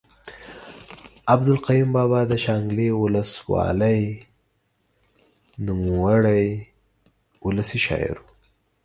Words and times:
عبدالقیوم 1.33 1.89
بابا 1.97 2.21
د 2.27 2.33
شانګلې 2.43 2.87
اولس 2.97 3.31
والۍ 3.51 4.01
نوموړے 5.65 6.43
اولسي 7.45 7.79
شاعر 7.85 8.15
ؤ 8.23 8.27